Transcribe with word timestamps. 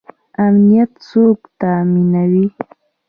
امنیت 0.45 0.91
څوک 1.07 1.39
تامینوي؟ 1.59 2.45